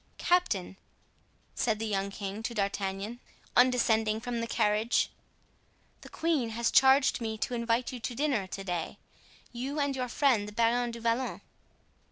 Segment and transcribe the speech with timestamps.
[0.17, 0.77] "Captain,"
[1.53, 3.19] said the young king to D'Artagnan,
[3.55, 5.11] on descending from the carriage,
[6.01, 10.47] "the queen has charged me to invite you to dinner to day—you and your friend
[10.47, 11.41] the Baron du Vallon."